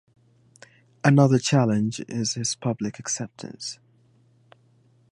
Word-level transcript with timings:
Another 1.03 1.37
challenge 1.37 1.99
is 2.07 2.33
his 2.33 2.55
public 2.55 2.97
acceptance. 2.97 3.77